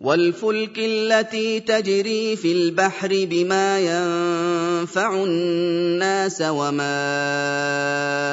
والفلك 0.00 0.78
التي 0.78 1.60
تجري 1.60 2.36
في 2.36 2.52
البحر 2.52 3.08
بما 3.30 3.80
ينفع 3.80 5.14
الناس 5.14 6.42
وما 6.42 6.96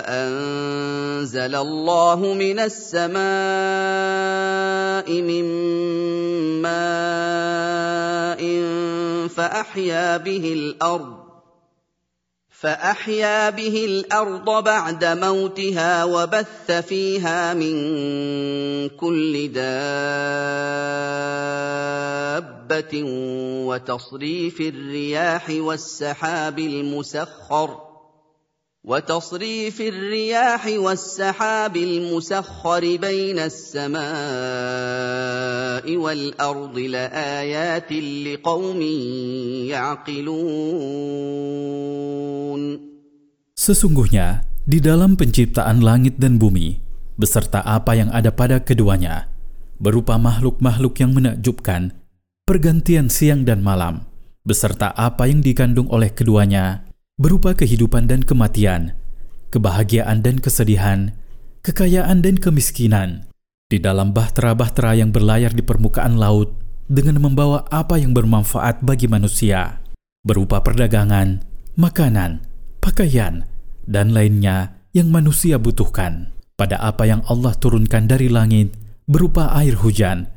أنزل 0.07 1.55
الله 1.55 2.33
من 2.33 2.59
السماء 2.59 3.17
من 5.21 5.45
ماء 6.61 8.41
فأحيا 9.27 10.17
به 10.17 10.53
الأرض 10.53 11.26
فأحيا 12.59 13.49
به 13.49 13.85
الأرض 13.85 14.63
بعد 14.63 15.05
موتها 15.05 16.03
وبث 16.03 16.71
فيها 16.71 17.53
من 17.53 17.77
كل 18.89 19.47
دابة 19.47 19.83
وتصريف 23.67 24.61
الرياح 24.61 25.49
والسحاب 25.49 26.59
المسخر 26.59 27.87
وتصريف 28.83 29.81
الرياح 29.81 30.67
والسحاب 30.67 31.77
المسخر 31.77 32.79
بين 32.95 33.39
السماء 33.39 33.97
والأرض 35.95 36.77
لآيات 36.77 37.91
لقوم 38.27 38.81
يعقلون 39.67 41.46
Sesungguhnya 43.67 44.47
di 44.63 44.79
dalam 44.79 45.19
penciptaan 45.19 45.83
langit 45.83 46.15
dan 46.15 46.39
bumi 46.39 46.79
beserta 47.19 47.59
apa 47.67 47.99
yang 47.99 48.07
ada 48.15 48.31
pada 48.31 48.63
keduanya 48.63 49.27
berupa 49.75 50.15
makhluk-makhluk 50.15 50.95
yang 51.03 51.11
menakjubkan 51.11 51.91
pergantian 52.47 53.11
siang 53.11 53.43
dan 53.43 53.59
malam 53.59 54.07
beserta 54.47 54.95
apa 54.95 55.27
yang 55.27 55.43
dikandung 55.43 55.91
oleh 55.91 56.07
keduanya 56.15 56.87
berupa 57.19 57.51
kehidupan 57.51 58.07
dan 58.07 58.23
kematian, 58.23 58.95
kebahagiaan 59.51 60.23
dan 60.23 60.39
kesedihan, 60.39 61.11
kekayaan 61.59 62.23
dan 62.23 62.39
kemiskinan, 62.39 63.27
di 63.67 63.83
dalam 63.83 64.15
bahtera-bahtera 64.15 64.95
yang 64.95 65.11
berlayar 65.11 65.51
di 65.51 65.59
permukaan 65.59 66.15
laut 66.15 66.55
dengan 66.87 67.19
membawa 67.19 67.67
apa 67.67 67.99
yang 67.99 68.15
bermanfaat 68.15 68.79
bagi 68.79 69.11
manusia, 69.11 69.83
berupa 70.23 70.63
perdagangan, 70.63 71.43
makanan, 71.75 72.47
pakaian, 72.79 73.43
dan 73.87 74.11
lainnya 74.11 74.77
yang 74.91 75.09
manusia 75.09 75.55
butuhkan 75.57 76.35
pada 76.59 76.75
apa 76.83 77.07
yang 77.07 77.23
Allah 77.25 77.55
turunkan 77.55 78.05
dari 78.05 78.27
langit 78.27 78.75
berupa 79.07 79.55
air 79.55 79.79
hujan. 79.79 80.27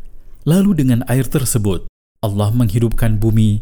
Lalu 0.47 0.87
dengan 0.87 1.05
air 1.11 1.27
tersebut, 1.29 1.85
Allah 2.25 2.49
menghidupkan 2.55 3.21
bumi, 3.21 3.61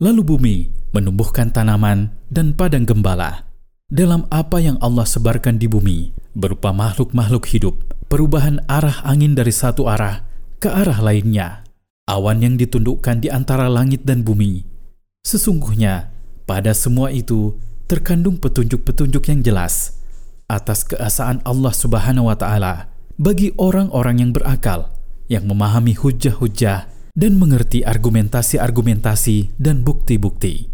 lalu 0.00 0.22
bumi 0.24 0.56
menumbuhkan 0.94 1.50
tanaman 1.50 2.14
dan 2.30 2.54
padang 2.54 2.86
gembala. 2.86 3.44
Dalam 3.90 4.24
apa 4.32 4.62
yang 4.62 4.80
Allah 4.80 5.04
sebarkan 5.04 5.60
di 5.60 5.68
bumi, 5.68 6.14
berupa 6.32 6.72
makhluk-makhluk 6.72 7.44
hidup, 7.52 7.74
perubahan 8.08 8.64
arah 8.70 9.04
angin 9.04 9.36
dari 9.36 9.52
satu 9.52 9.90
arah 9.90 10.24
ke 10.56 10.72
arah 10.72 11.04
lainnya, 11.04 11.64
awan 12.08 12.40
yang 12.40 12.54
ditundukkan 12.56 13.20
di 13.20 13.28
antara 13.28 13.68
langit 13.68 14.08
dan 14.08 14.24
bumi. 14.24 14.64
Sesungguhnya, 15.24 16.08
pada 16.48 16.72
semua 16.72 17.12
itu 17.12 17.56
terkandung 17.94 18.42
petunjuk-petunjuk 18.42 19.22
yang 19.30 19.40
jelas 19.46 20.02
atas 20.50 20.82
keesaan 20.82 21.38
Allah 21.46 21.70
Subhanahu 21.70 22.26
wa 22.26 22.34
Ta'ala 22.34 22.90
bagi 23.14 23.54
orang-orang 23.54 24.18
yang 24.18 24.30
berakal, 24.34 24.90
yang 25.30 25.46
memahami 25.46 25.94
hujah-hujah 25.94 26.90
dan 27.14 27.32
mengerti 27.38 27.86
argumentasi-argumentasi 27.86 29.54
dan 29.62 29.86
bukti-bukti. 29.86 30.73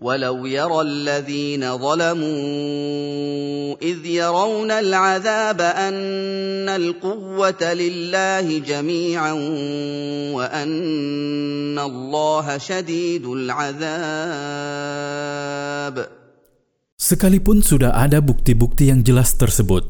ولو 0.00 0.46
يرى 0.48 0.80
الذين 0.80 1.60
ظلموا 1.76 2.32
اذ 3.82 4.06
يرون 4.06 4.70
العذاب 4.70 5.60
ان 5.60 6.68
القوه 6.68 7.62
لله 7.74 8.58
جميعا 8.58 9.32
وان 10.32 11.78
الله 11.78 12.58
شديد 12.58 13.26
العذاب 13.26 13.80
Sekalipun 17.00 17.64
sudah 17.64 17.96
ada 17.96 18.20
bukti-bukti 18.20 18.92
yang 18.92 19.00
jelas 19.00 19.32
tersebut, 19.32 19.88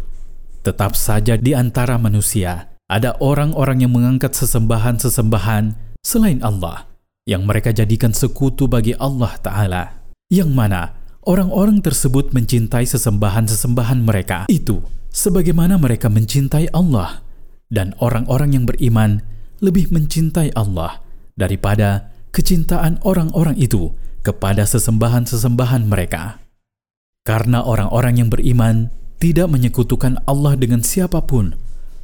tetap 0.62 0.94
saja 0.94 1.34
di 1.34 1.58
antara 1.58 1.98
manusia 1.98 2.70
ada 2.86 3.18
orang-orang 3.18 3.82
yang 3.84 3.92
mengangkat 3.92 4.30
sesembahan-sesembahan 4.34 5.74
selain 6.06 6.38
Allah 6.40 6.86
yang 7.25 7.43
mereka 7.43 7.73
jadikan 7.73 8.13
sekutu 8.13 8.69
bagi 8.69 8.93
Allah 9.01 9.33
Ta'ala, 9.41 9.83
yang 10.29 10.53
mana 10.53 10.93
orang-orang 11.25 11.81
tersebut 11.81 12.31
mencintai 12.31 12.85
sesembahan-sesembahan 12.85 13.99
mereka 14.05 14.45
itu 14.45 14.85
sebagaimana 15.09 15.81
mereka 15.81 16.05
mencintai 16.05 16.69
Allah, 16.69 17.25
dan 17.73 17.97
orang-orang 17.97 18.53
yang 18.53 18.65
beriman 18.69 19.25
lebih 19.57 19.89
mencintai 19.89 20.53
Allah 20.53 21.01
daripada 21.33 22.13
kecintaan 22.29 23.01
orang-orang 23.01 23.57
itu 23.57 23.89
kepada 24.21 24.67
sesembahan-sesembahan 24.69 25.89
mereka. 25.89 26.37
Karena 27.25 27.65
orang-orang 27.65 28.21
yang 28.21 28.29
beriman 28.29 28.93
tidak 29.17 29.49
menyekutukan 29.49 30.21
Allah 30.29 30.53
dengan 30.53 30.85
siapa 30.85 31.25
pun, 31.25 31.57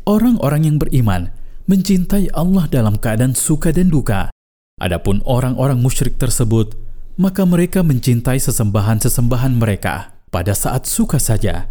orang-orang 0.10 0.66
yang 0.66 0.78
beriman 0.82 1.30
mencintai 1.70 2.34
Allah 2.34 2.66
dalam 2.66 2.98
keadaan 2.98 3.38
suka 3.38 3.70
dan 3.70 3.94
duka. 3.94 4.34
Adapun 4.82 5.22
orang-orang 5.30 5.78
musyrik 5.78 6.18
tersebut, 6.18 6.74
maka 7.14 7.46
mereka 7.46 7.86
mencintai 7.86 8.42
sesembahan-sesembahan 8.42 9.54
mereka 9.54 10.18
pada 10.34 10.58
saat 10.58 10.90
suka 10.90 11.22
saja, 11.22 11.70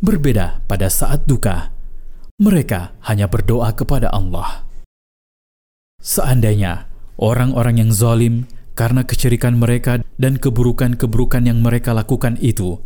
berbeda 0.00 0.64
pada 0.64 0.88
saat 0.88 1.28
duka. 1.28 1.68
Mereka 2.40 2.96
hanya 3.04 3.28
berdoa 3.28 3.76
kepada 3.76 4.08
Allah. 4.08 4.64
Seandainya 6.00 6.88
orang-orang 7.20 7.84
yang 7.84 7.92
zalim 7.92 8.48
karena 8.72 9.04
kesyirikan 9.04 9.60
mereka 9.60 10.00
dan 10.16 10.40
keburukan-keburukan 10.40 11.44
yang 11.44 11.60
mereka 11.60 11.92
lakukan 11.92 12.40
itu 12.40 12.80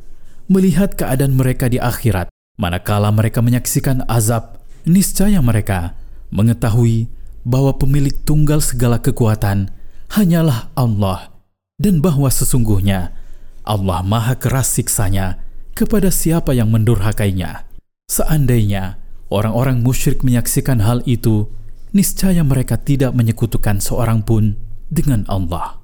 melihat 0.50 0.98
keadaan 0.98 1.38
mereka 1.38 1.70
di 1.70 1.78
akhirat, 1.78 2.26
manakala 2.58 3.14
mereka 3.14 3.38
menyaksikan 3.38 4.02
azab, 4.10 4.58
niscaya 4.82 5.38
mereka 5.38 5.94
mengetahui 6.34 7.06
bahwa 7.42 7.72
pemilik 7.76 8.12
tunggal 8.24 8.60
segala 8.60 9.00
kekuatan 9.00 9.72
hanyalah 10.12 10.68
Allah 10.76 11.32
dan 11.80 12.04
bahwa 12.04 12.28
sesungguhnya 12.28 13.16
Allah 13.64 14.04
maha 14.04 14.36
keras 14.36 14.68
siksanya 14.76 15.40
kepada 15.72 16.12
siapa 16.12 16.52
yang 16.52 16.68
mendurhakainya. 16.68 17.64
Seandainya 18.12 19.00
orang-orang 19.32 19.80
musyrik 19.80 20.20
menyaksikan 20.20 20.84
hal 20.84 21.00
itu, 21.08 21.48
niscaya 21.96 22.44
mereka 22.44 22.76
tidak 22.76 23.16
menyekutukan 23.16 23.80
seorang 23.80 24.20
pun 24.20 24.60
dengan 24.92 25.24
Allah. 25.30 25.79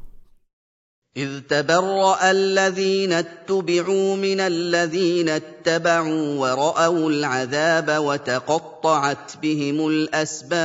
إذ 1.15 1.51
تبرأ 1.51 2.23
الذين 2.31 3.11
اتبعوا 3.11 4.15
من 4.15 4.39
الذين 4.39 5.27
اتبعوا 5.27 6.23
ورأوا 6.39 7.07
العذاب 7.11 7.88
وتقطعت 7.91 9.27
بهم 9.43 9.77
الأسباب 9.91 10.55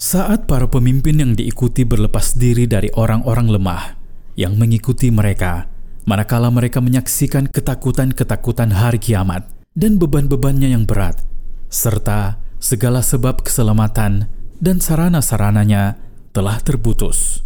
Saat 0.00 0.50
para 0.50 0.66
pemimpin 0.66 1.22
yang 1.22 1.38
diikuti 1.38 1.86
berlepas 1.86 2.34
diri 2.34 2.66
dari 2.66 2.90
orang-orang 2.98 3.46
lemah 3.46 3.94
yang 4.34 4.58
mengikuti 4.58 5.14
mereka, 5.14 5.70
manakala 6.10 6.50
mereka 6.50 6.82
menyaksikan 6.82 7.46
ketakutan-ketakutan 7.46 8.74
hari 8.74 8.98
kiamat 8.98 9.46
dan 9.78 10.02
beban-bebannya 10.02 10.74
yang 10.74 10.82
berat, 10.82 11.22
serta 11.70 12.42
segala 12.58 13.06
sebab 13.06 13.46
keselamatan 13.46 14.26
dan 14.58 14.82
sarana-sarananya 14.82 16.03
telah 16.35 16.59
terputus. 16.59 17.45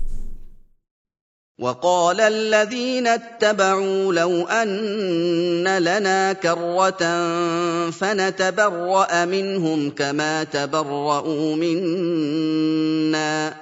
وقال 1.59 2.21
الذين 2.21 3.07
اتبعوا 3.07 4.13
لو 4.13 4.47
أن 4.47 5.67
لنا 5.67 6.33
كرة 6.33 7.03
فنتبرأ 7.91 9.25
منهم 9.25 9.89
كما 9.89 10.43
تبرأوا 10.43 11.55
منا 11.55 13.55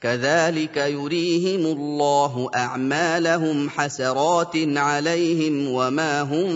كذلك 0.00 0.76
يريهم 0.76 1.66
الله 1.66 2.50
أعمالهم 2.54 3.70
حسرات 3.70 4.52
عليهم 4.56 5.68
وما 5.68 6.22
هم 6.22 6.48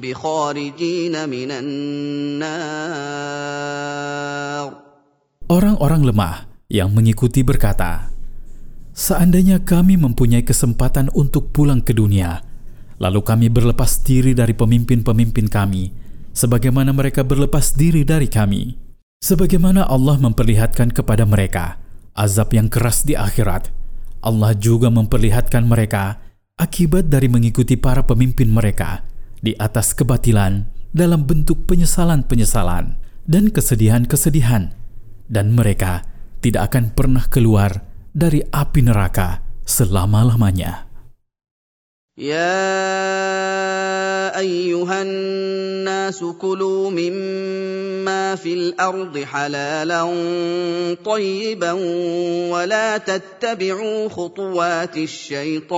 بخارجين 0.00 1.28
من 1.28 1.50
النار 1.50 2.86
Orang-orang 5.46 6.02
lemah 6.02 6.45
yang 6.66 6.90
mengikuti 6.94 7.46
berkata, 7.46 8.10
Seandainya 8.96 9.60
kami 9.60 10.00
mempunyai 10.00 10.40
kesempatan 10.40 11.12
untuk 11.12 11.52
pulang 11.52 11.84
ke 11.84 11.92
dunia, 11.92 12.40
lalu 12.96 13.20
kami 13.20 13.52
berlepas 13.52 14.00
diri 14.00 14.32
dari 14.32 14.56
pemimpin-pemimpin 14.56 15.52
kami, 15.52 15.92
sebagaimana 16.32 16.96
mereka 16.96 17.20
berlepas 17.20 17.76
diri 17.76 18.08
dari 18.08 18.24
kami. 18.24 18.72
Sebagaimana 19.20 19.84
Allah 19.84 20.16
memperlihatkan 20.16 20.96
kepada 20.96 21.28
mereka 21.28 21.76
azab 22.16 22.56
yang 22.56 22.72
keras 22.72 23.04
di 23.04 23.12
akhirat, 23.12 23.68
Allah 24.24 24.56
juga 24.56 24.88
memperlihatkan 24.88 25.68
mereka 25.68 26.16
akibat 26.56 27.12
dari 27.12 27.28
mengikuti 27.28 27.76
para 27.76 28.00
pemimpin 28.00 28.48
mereka 28.48 29.04
di 29.44 29.52
atas 29.60 29.92
kebatilan 29.92 30.64
dalam 30.96 31.28
bentuk 31.28 31.68
penyesalan-penyesalan 31.68 32.96
dan 33.28 33.44
kesedihan-kesedihan, 33.52 34.72
dan 35.28 35.46
mereka 35.52 36.15
tidak 36.46 36.70
akan 36.70 36.94
pernah 36.94 37.26
keluar 37.26 37.82
dari 38.14 38.38
api 38.38 38.86
neraka 38.86 39.42
selama-lamanya. 39.66 40.86
يا 42.16 42.72
ايها 44.40 45.02
الناس 45.02 46.24
كلوا 46.40 46.90
مما 46.90 48.34
في 48.40 48.54
الأرض 48.54 49.18
حلالا 49.18 50.04
طيبا 51.04 51.72
ولا 52.48 52.98
تتبعوا 52.98 54.08
خطوات 54.08 54.96
الشيطان 54.96 55.76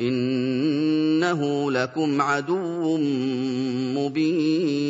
انه 0.00 1.70
لكم 1.70 2.22
عدو 2.22 2.96
مبين 4.00 4.80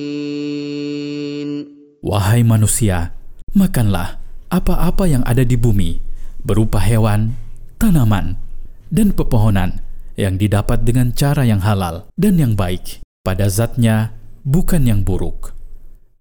Wahai 2.00 2.40
manusia, 2.40 3.12
makanlah 3.52 4.16
apa-apa 4.48 5.04
yang 5.04 5.20
ada 5.28 5.44
di 5.44 5.60
bumi, 5.60 6.00
berupa 6.40 6.80
hewan, 6.80 7.36
tanaman, 7.76 8.40
dan 8.88 9.12
pepohonan 9.12 9.84
yang 10.16 10.40
didapat 10.40 10.80
dengan 10.80 11.12
cara 11.12 11.44
yang 11.44 11.60
halal 11.60 12.08
dan 12.16 12.40
yang 12.40 12.56
baik, 12.56 13.04
pada 13.20 13.52
zatnya 13.52 14.16
bukan 14.48 14.88
yang 14.88 15.04
buruk. 15.04 15.52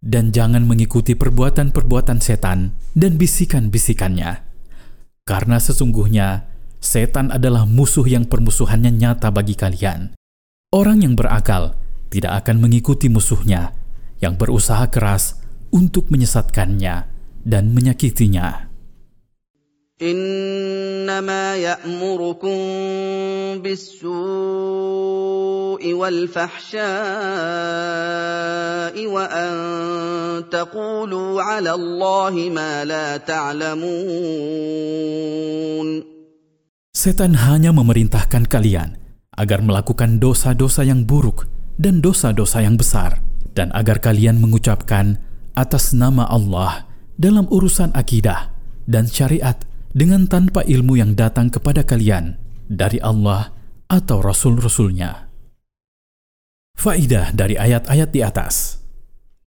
Dan 0.04 0.36
jangan 0.36 0.68
mengikuti 0.68 1.16
perbuatan-perbuatan 1.16 2.20
setan 2.20 2.76
dan 2.92 3.16
bisikan-bisikannya. 3.16 4.44
Karena 5.24 5.64
sesungguhnya 5.64 6.44
setan 6.84 7.32
adalah 7.32 7.64
musuh 7.64 8.04
yang 8.04 8.28
permusuhannya 8.28 9.00
nyata 9.00 9.32
bagi 9.32 9.56
kalian. 9.56 10.12
Orang 10.76 11.08
yang 11.08 11.16
berakal 11.16 11.80
tidak 12.12 12.44
akan 12.44 12.60
mengikuti 12.60 13.08
musuhnya 13.08 13.72
yang 14.20 14.36
berusaha 14.36 14.84
keras 14.92 15.40
untuk 15.75 16.11
menyesatkannya 16.11 16.95
dan 17.45 17.65
menyakitinya. 17.75 18.75
انما 20.03 21.55
يامركم 21.57 22.59
بالسوء 23.63 24.13
والفحشاء 25.95 26.85
وان 29.07 29.51
تقولوا 30.51 31.43
على 31.43 31.73
الله 31.75 32.35
ما 32.51 32.85
لا 32.85 33.17
تعلمون 33.17 33.95
Setan 36.95 37.35
hanya 37.37 37.71
memerintahkan 37.75 38.49
kalian 38.49 38.97
agar 39.35 39.61
melakukan 39.63 40.19
dosa-dosa 40.19 40.83
yang 40.87 41.05
buruk 41.05 41.47
dan 41.77 41.99
dosa-dosa 42.01 42.63
yang 42.63 42.79
besar, 42.79 43.19
dan 43.53 43.75
agar 43.75 43.99
kalian 43.99 44.39
mengucapkan 44.41 45.19
atas 45.60 45.92
nama 45.92 46.24
Allah 46.32 46.88
dalam 47.20 47.44
urusan 47.52 47.92
akidah 47.92 48.56
dan 48.88 49.12
syariat 49.12 49.60
dengan 49.92 50.24
tanpa 50.24 50.64
ilmu 50.64 50.96
yang 50.96 51.20
datang 51.20 51.52
kepada 51.52 51.84
kalian 51.84 52.40
dari 52.72 53.04
Allah 53.04 53.52
atau 53.92 54.24
Rasul-Rasulnya. 54.24 55.28
Faidah 56.80 57.36
dari 57.36 57.60
ayat-ayat 57.60 58.10
di 58.16 58.24
atas. 58.24 58.80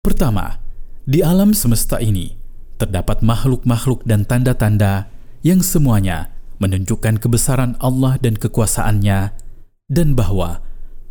Pertama, 0.02 0.58
di 1.06 1.22
alam 1.22 1.54
semesta 1.54 2.02
ini 2.02 2.34
terdapat 2.80 3.22
makhluk-makhluk 3.22 4.02
dan 4.02 4.26
tanda-tanda 4.26 5.06
yang 5.46 5.62
semuanya 5.62 6.32
menunjukkan 6.58 7.22
kebesaran 7.22 7.78
Allah 7.78 8.18
dan 8.18 8.34
kekuasaannya 8.34 9.30
dan 9.86 10.08
bahwa 10.16 10.64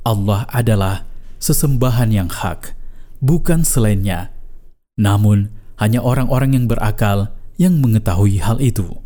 Allah 0.04 0.50
adalah 0.50 1.06
sesembahan 1.38 2.10
yang 2.10 2.30
hak, 2.30 2.74
bukan 3.22 3.62
selainnya. 3.62 4.34
Namun, 5.00 5.48
hanya 5.80 6.04
orang-orang 6.04 6.60
yang 6.60 6.66
berakal 6.68 7.31
yang 7.56 7.80
mengetahui 7.80 8.44
hal 8.44 8.60
itu. 8.60 9.00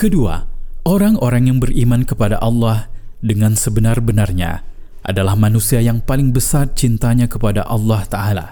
Kedua, 0.00 0.48
orang-orang 0.88 1.52
yang 1.52 1.58
beriman 1.60 2.08
kepada 2.08 2.40
Allah 2.40 2.88
dengan 3.20 3.52
sebenar-benarnya 3.52 4.64
adalah 5.04 5.36
manusia 5.36 5.84
yang 5.84 6.00
paling 6.00 6.32
besar 6.32 6.72
cintanya 6.72 7.28
kepada 7.28 7.68
Allah 7.68 8.02
Ta'ala. 8.08 8.46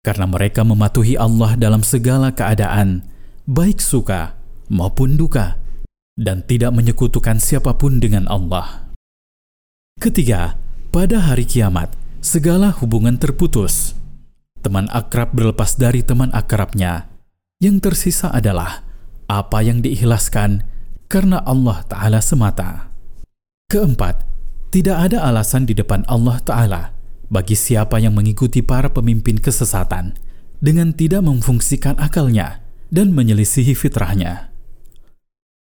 Karena 0.00 0.24
mereka 0.24 0.64
mematuhi 0.64 1.20
Allah 1.20 1.60
dalam 1.60 1.84
segala 1.84 2.32
keadaan, 2.32 3.04
baik 3.44 3.84
suka 3.84 4.32
maupun 4.72 5.20
duka, 5.20 5.60
dan 6.16 6.40
tidak 6.44 6.72
menyekutukan 6.72 7.36
siapa 7.36 7.76
pun 7.76 8.00
dengan 8.00 8.24
Allah. 8.28 8.88
Ketiga, 10.00 10.56
pada 10.88 11.20
hari 11.20 11.44
kiamat, 11.44 11.92
segala 12.24 12.72
hubungan 12.80 13.20
terputus. 13.20 13.99
Teman 14.60 14.92
akrab 14.92 15.32
berlepas 15.32 15.80
dari 15.80 16.04
teman 16.04 16.28
akrabnya. 16.36 17.08
Yang 17.60 17.88
tersisa 17.88 18.28
adalah 18.28 18.84
apa 19.24 19.64
yang 19.64 19.80
diikhlaskan 19.80 20.64
karena 21.08 21.40
Allah 21.48 21.80
Ta'ala 21.88 22.20
semata. 22.20 22.92
Keempat, 23.72 24.26
tidak 24.68 25.10
ada 25.10 25.24
alasan 25.24 25.64
di 25.64 25.72
depan 25.72 26.04
Allah 26.06 26.38
Ta'ala 26.44 26.82
bagi 27.32 27.56
siapa 27.56 27.96
yang 28.02 28.12
mengikuti 28.12 28.60
para 28.60 28.92
pemimpin 28.92 29.40
kesesatan 29.40 30.12
dengan 30.60 30.92
tidak 30.92 31.24
memfungsikan 31.24 31.96
akalnya 31.96 32.60
dan 32.92 33.16
menyelisihi 33.16 33.72
fitrahnya. 33.72 34.52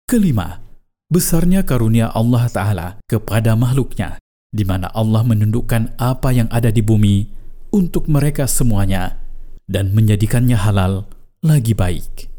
Kelima, 0.08 0.64
besarnya 1.12 1.66
karunia 1.68 2.08
Allah 2.16 2.48
Ta'ala 2.48 2.88
kepada 3.04 3.58
makhluknya, 3.58 4.16
di 4.54 4.64
mana 4.64 4.88
Allah 4.96 5.20
menundukkan 5.20 5.98
apa 6.00 6.32
yang 6.32 6.48
ada 6.48 6.72
di 6.72 6.80
bumi 6.80 7.35
untuk 7.72 8.06
mereka 8.06 8.46
semuanya 8.46 9.18
dan 9.66 9.90
menjadikannya 9.94 10.54
halal 10.54 11.10
lagi 11.42 11.74
baik. 11.74 12.35